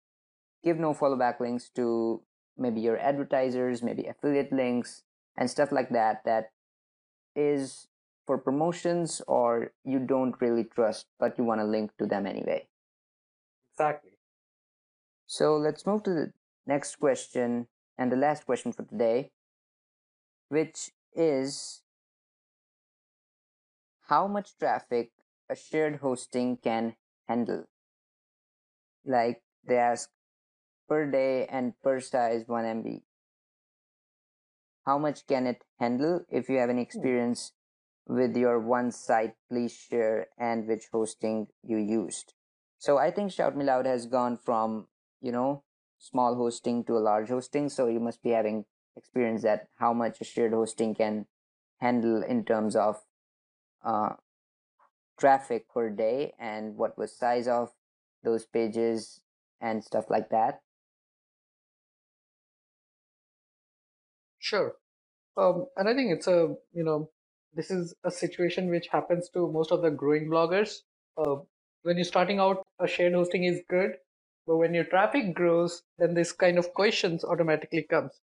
[0.63, 2.23] give no follow backlinks to
[2.57, 5.03] maybe your advertisers maybe affiliate links
[5.37, 6.53] and stuff like that that
[7.35, 7.89] is
[8.27, 12.67] for promotions or you don't really trust but you want to link to them anyway?
[13.75, 14.13] Exactly.
[15.27, 16.33] So let's move to the
[16.67, 19.31] next question and the last question for today
[20.49, 21.83] which is
[24.09, 25.13] how much traffic
[25.49, 26.97] a shared hosting can
[27.29, 27.65] handle?
[29.05, 30.11] Like they ask
[30.89, 33.03] per day and per size 1 mb
[34.87, 36.21] how much can it handle?
[36.29, 37.53] If you have any experience
[38.07, 42.35] with your one site please share and which hosting you used.
[42.79, 44.89] So i think shout me loud has gone from
[45.21, 45.63] you know
[45.99, 47.69] small hosting to a large hosting.
[47.69, 48.65] So you must be having
[48.97, 51.27] experience that how much a shared hosting can
[51.79, 53.03] handle in terms of
[53.85, 54.15] uh,
[55.19, 57.71] traffic per day and what was size of
[58.25, 59.21] those pages
[59.61, 60.61] and stuff like that
[64.51, 64.77] Sure.
[65.37, 67.11] Um, and I think it's a, you know,
[67.55, 70.79] this is a situation which happens to most of the growing bloggers.
[71.19, 71.37] Uh,
[71.83, 73.97] when you're starting out, a shared hosting is good,
[74.47, 78.21] but when your traffic grows, then this kind of questions automatically comes.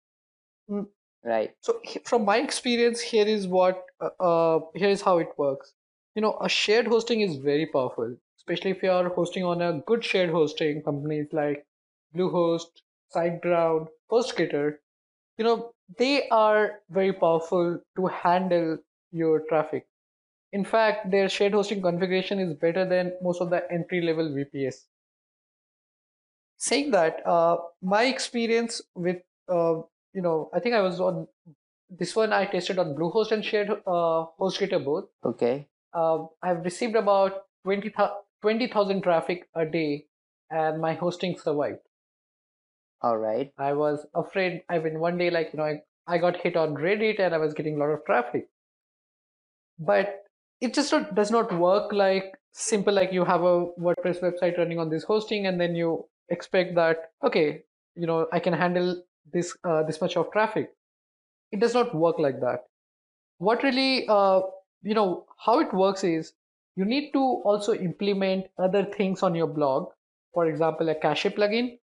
[0.69, 0.87] Mm,
[1.23, 5.73] right So from my experience, here is what, uh, uh, here is how it works.
[6.15, 9.81] You know, a shared hosting is very powerful, especially if you are hosting on a
[9.87, 11.65] good shared hosting companies like
[12.15, 12.81] Bluehost,
[13.15, 14.77] SiteGround, HostGator.
[15.37, 18.77] You know, they are very powerful to handle
[19.11, 19.87] your traffic.
[20.51, 24.85] In fact, their shared hosting configuration is better than most of the entry level VPS.
[26.57, 29.17] Saying that, uh, my experience with,
[29.49, 29.81] uh,
[30.13, 31.27] you know, I think I was on
[31.89, 35.05] this one I tested on Bluehost and shared uh, HostGator both.
[35.23, 40.07] okay Uh, I've received about 20,000 20,000 traffic a day
[40.51, 41.79] and my hosting survived.
[43.05, 44.61] All right I was afraid.
[44.67, 47.37] I mean, one day, like, you know, I, I got hit on Reddit and I
[47.37, 48.47] was getting a lot of traffic.
[49.77, 50.23] But
[50.59, 54.79] it just not, does not work like simple, like you have a WordPress website running
[54.79, 57.61] on this hosting and then you expect that, okay,
[57.95, 60.71] you know, I can handle this, uh, this much of traffic.
[61.51, 62.61] It does not work like that.
[63.37, 64.41] What really, uh,
[64.81, 66.33] you know, how it works is
[66.75, 69.89] you need to also implement other things on your blog.
[70.33, 71.77] For example, a cache plugin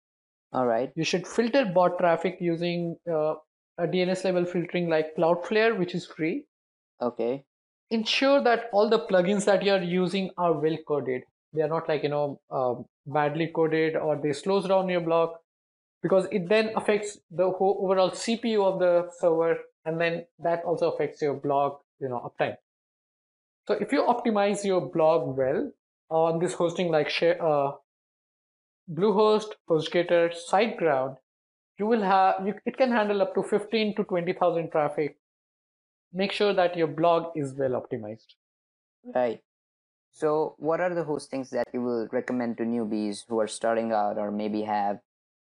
[0.53, 3.33] all right you should filter bot traffic using uh,
[3.77, 6.45] a DNS level filtering like Cloudflare, which is free.
[7.01, 7.43] okay
[7.89, 11.23] Ensure that all the plugins that you are using are well coded.
[11.53, 15.31] They are not like you know um, badly coded or they slows down your blog
[16.01, 20.91] because it then affects the whole overall CPU of the server, and then that also
[20.91, 22.55] affects your blog you know uptime.
[23.67, 25.71] So if you optimize your blog well
[26.09, 27.71] on this hosting like share, uh,
[28.91, 31.15] Bluehost, HostGator, SiteGround,
[31.79, 35.17] you will have you, it can handle up to 15 to 20,000 traffic.
[36.13, 38.35] Make sure that your blog is well optimized.
[39.15, 39.39] Right.
[40.11, 44.17] So, what are the hostings that you will recommend to newbies who are starting out
[44.17, 44.99] or maybe have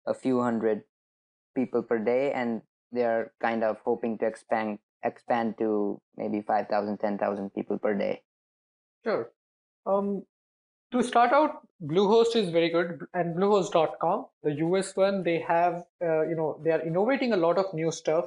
[0.06, 0.82] a few hundred
[1.56, 2.60] people per day and
[2.92, 8.22] they're kind of hoping to expand expand to maybe 5,000, 10,000 people per day?
[9.04, 9.30] Sure.
[9.86, 10.24] Um,
[10.92, 16.22] to start out, Bluehost is very good, and Bluehost.com, the US one, they have uh,
[16.22, 18.26] you know they are innovating a lot of new stuff,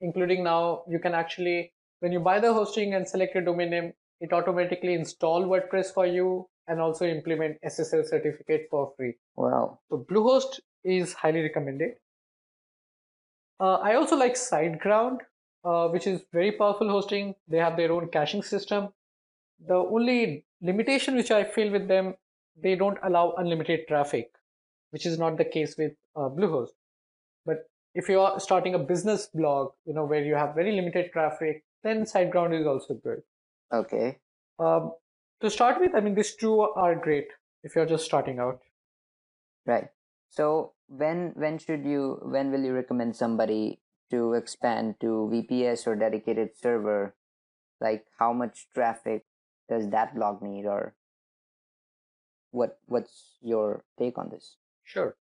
[0.00, 3.92] including now you can actually when you buy the hosting and select your domain name,
[4.20, 9.14] it automatically install WordPress for you and also implement SSL certificate for free.
[9.36, 9.78] Wow.
[9.88, 11.92] So Bluehost is highly recommended.
[13.58, 15.18] Uh, I also like SiteGround,
[15.64, 17.34] uh, which is very powerful hosting.
[17.48, 18.88] They have their own caching system.
[19.64, 22.14] The only limitation which I feel with them,
[22.62, 24.30] they don't allow unlimited traffic,
[24.90, 26.74] which is not the case with uh, Bluehost.
[27.44, 31.12] But if you are starting a business blog, you know where you have very limited
[31.12, 33.22] traffic, then SiteGround is also good.
[33.72, 34.18] Okay.
[34.58, 34.92] Um,
[35.40, 37.28] to start with, I mean these two are great
[37.62, 38.60] if you're just starting out.
[39.66, 39.88] Right.
[40.30, 43.80] So when when should you when will you recommend somebody
[44.10, 47.14] to expand to VPS or dedicated server?
[47.80, 49.24] Like how much traffic
[49.68, 50.94] does that blog need or
[52.50, 54.56] what what's your take on this?
[54.84, 55.16] Sure.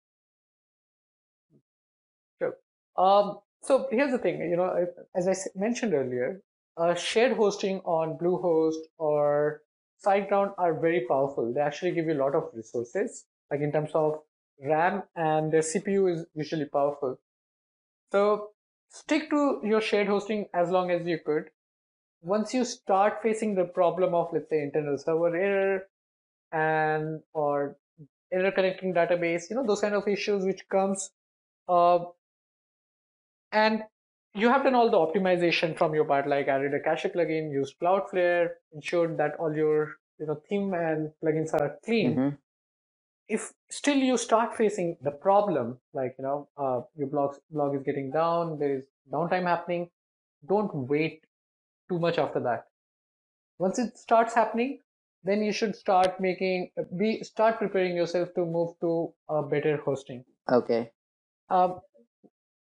[2.38, 2.56] Sure.
[2.96, 4.86] Um, so here's the thing, you know,
[5.16, 6.42] as i mentioned earlier,
[6.76, 9.62] uh, shared hosting on Bluehost or
[10.04, 11.52] SiteGround are very powerful.
[11.54, 14.20] They actually give you a lot of resources, like in terms of
[14.62, 17.18] RAM, and their CPU is usually powerful.
[18.12, 18.50] So
[18.90, 21.50] stick to your shared hosting as long as you could.
[22.24, 25.88] Once you start facing the problem of, let's say, internal server error
[26.52, 27.76] and or
[28.32, 31.10] error connecting database, you know, those kind of issues which comes,
[31.68, 31.98] uh,
[33.52, 33.82] and
[34.34, 37.78] you have done all the optimization from your part, like added a cache plugin, used
[37.80, 42.16] Cloudflare, ensured that all your you know theme and plugins are clean.
[42.16, 42.38] Mhm.
[43.28, 47.82] If still you start facing the problem, like you know uh, your blog blog is
[47.82, 49.90] getting down, there is downtime happening,
[50.46, 51.24] don't wait
[51.94, 52.64] too much after that.
[53.58, 54.80] Once it starts happening,
[55.22, 60.24] then you should start making be start preparing yourself to move to a better hosting.
[60.52, 60.90] Okay.
[61.48, 61.80] Um,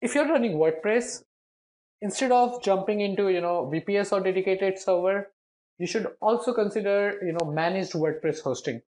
[0.02, 1.24] if you're running WordPress,
[2.02, 5.32] instead of jumping into you know VPS or dedicated server,
[5.80, 8.82] you should also consider you know managed WordPress hosting,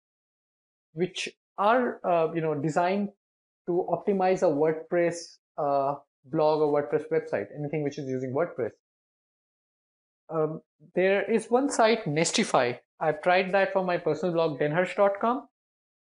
[0.92, 1.28] which
[1.59, 3.09] are uh, you know designed
[3.66, 5.95] to optimize a WordPress uh,
[6.26, 8.72] blog or WordPress website, anything which is using WordPress.
[10.29, 10.61] Um,
[10.95, 12.79] there is one site, Nestify.
[13.01, 15.49] I've tried that for my personal blog, denhurst.com.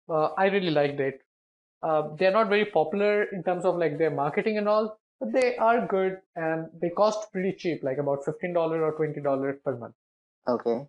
[0.10, 1.20] Uh, I really liked it.
[1.84, 5.56] Uh, they're not very popular in terms of like their marketing and all, but they
[5.58, 9.94] are good and they cost pretty cheap, like about $15 or $20 per month.
[10.48, 10.86] Okay.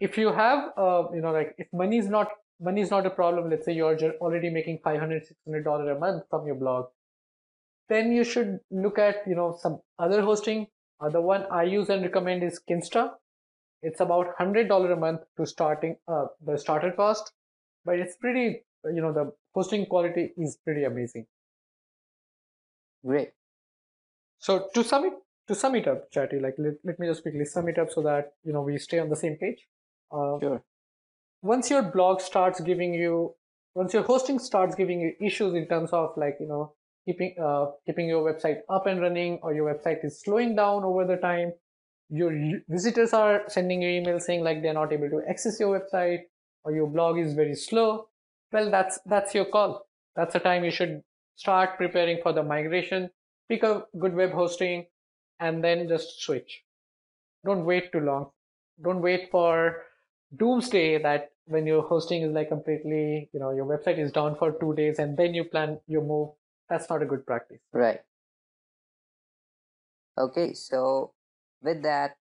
[0.00, 2.28] If you have, uh, you know, like if money is not
[2.60, 6.46] money is not a problem, let's say you're already making $500, $600 a month from
[6.46, 6.86] your blog,
[7.88, 10.66] then you should look at, you know, some other hosting.
[11.04, 13.10] Uh, the one I use and recommend is Kinsta.
[13.82, 17.32] It's about $100 a month to starting uh, the starter cost,
[17.84, 21.26] but it's pretty, you know, the hosting quality is pretty amazing.
[23.04, 23.32] Great.
[24.38, 25.12] So to sum it
[25.48, 28.00] to sum it up, Chatty, like let, let me just quickly sum it up so
[28.02, 29.66] that you know we stay on the same page.
[30.10, 30.62] Uh, Sure.
[31.42, 33.34] once your blog starts giving you,
[33.74, 36.72] once your hosting starts giving you issues in terms of like you know
[37.06, 41.04] keeping uh, keeping your website up and running, or your website is slowing down over
[41.04, 41.52] the time,
[42.08, 42.32] your
[42.68, 46.20] visitors are sending you emails saying like they're not able to access your website,
[46.64, 48.08] or your blog is very slow.
[48.52, 49.86] Well, that's that's your call.
[50.16, 51.02] That's the time you should
[51.36, 53.10] start preparing for the migration.
[53.48, 54.86] Pick a good web hosting
[55.40, 56.62] and then just switch.
[57.44, 58.30] Don't wait too long.
[58.82, 59.82] Don't wait for
[60.36, 64.52] doomsday that when your hosting is like completely, you know, your website is down for
[64.52, 66.30] two days and then you plan your move.
[66.68, 67.60] That's not a good practice.
[67.72, 68.00] Right.
[70.16, 71.12] Okay, so
[71.62, 72.16] with that,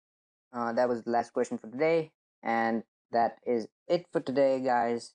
[0.52, 5.14] uh, that was the last question for today, and that is it for today, guys.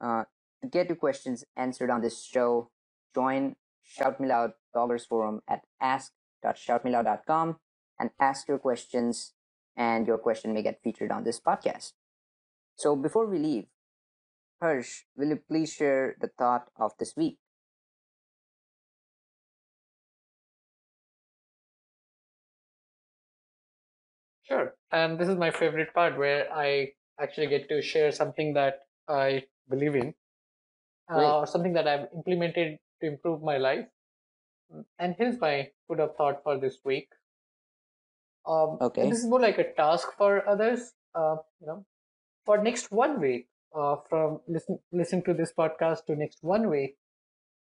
[0.00, 0.24] Uh,
[0.62, 2.70] to get your questions answered on this show,
[3.14, 7.56] join Shout Me Loud Bloggers Forum at ask.shoutmeloud.com
[7.98, 9.34] and ask your questions,
[9.76, 11.92] and your question may get featured on this podcast.
[12.76, 13.66] So before we leave,
[14.60, 17.38] Harsh, will you please share the thought of this week?
[24.44, 24.74] Sure.
[24.92, 29.44] And this is my favorite part where I actually get to share something that I
[29.68, 30.14] believe in
[31.12, 33.86] uh, or something that I've implemented to improve my life.
[34.98, 37.08] And here's my food of thought for this week.
[38.46, 39.08] Um, Okay.
[39.08, 40.92] this is more like a task for others.
[41.14, 41.86] Uh, you know,
[42.44, 46.96] for next one week, uh, from listen listening to this podcast to next one week,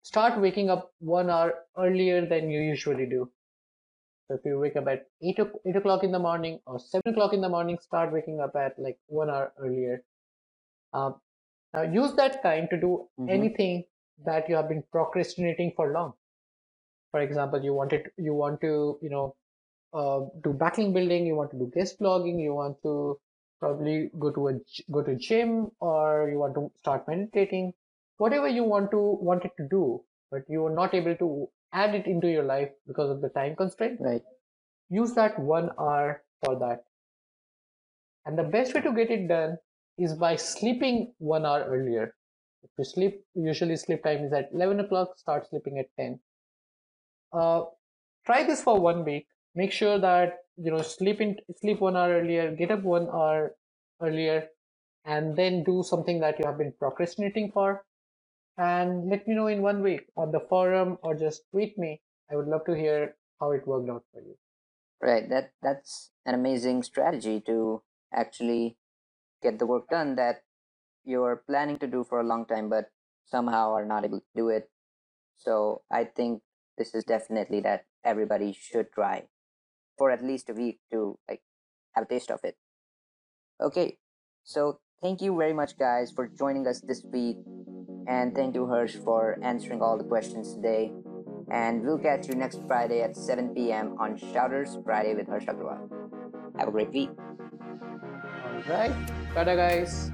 [0.03, 3.31] start waking up one hour earlier than you usually do.
[4.27, 5.39] So if you wake up at 8
[5.75, 8.99] o'clock in the morning or seven o'clock in the morning, start waking up at like
[9.07, 10.03] one hour earlier.
[10.93, 11.21] Um,
[11.73, 13.29] now use that time to do Mhm.
[13.29, 13.85] anything
[14.25, 16.13] that you have been procrastinating for long.
[17.11, 19.35] For example, you wanted you want to you know
[19.93, 23.19] uh, do backlink building, you want to do guest blogging, you want to
[23.59, 24.53] probably go to a
[24.91, 27.73] go to gym, or you want to start meditating,
[28.17, 28.99] whatever you want to
[29.31, 33.09] wanted to do, but you are not able to add it into your life because
[33.09, 33.99] of the time constraint.
[33.99, 34.21] Right.
[34.89, 36.83] Use that one hour for that.
[38.25, 39.57] And the best way to get it done
[39.97, 42.15] is by sleeping one hour earlier.
[42.63, 46.19] If you sleep, usually sleep time is at 11 o'clock, start sleeping at 10.
[47.31, 47.65] Uh,
[48.25, 52.19] try this for one week make sure that you know sleep in sleep one hour
[52.19, 53.55] earlier get up one hour
[54.01, 54.47] earlier
[55.05, 57.83] and then do something that you have been procrastinating for
[58.57, 62.01] and let me know in one week on the forum or just tweet me.
[62.31, 64.37] I would love to hear how it worked out for you.
[65.01, 65.29] Right.
[65.29, 67.83] That that's an amazing strategy to
[68.13, 68.77] actually
[69.43, 70.43] get the work done that
[71.03, 72.91] you're planning to do for a long time but
[73.25, 74.69] somehow are not able to do it.
[75.35, 76.41] So i think
[76.77, 79.27] this is definitely that everybody should try
[79.97, 81.41] for at least a week to like
[81.93, 82.57] have a taste of it.
[83.61, 83.97] Okay,
[84.43, 87.37] so thank you very much, guys, for joining us this week,
[88.07, 90.91] and thank you, Harsh, for answering all the questions today.
[91.51, 93.95] And we'll catch you next Friday at 7 p.m.
[93.99, 95.89] on Shouters Friday with Harsh Agrawal.
[96.57, 97.09] Have a great week.
[97.19, 98.95] All right.
[99.35, 100.11] Bye, guys.